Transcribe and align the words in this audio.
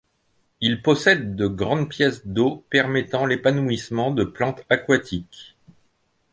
Il 0.61 0.81
possède 0.81 1.35
de 1.35 1.45
grandes 1.45 1.87
pièces 1.87 2.25
d'eau 2.25 2.65
permettant 2.71 3.27
l'épanouissement 3.27 4.09
de 4.09 4.23
plantes 4.23 4.63
aquatiques. 4.67 5.55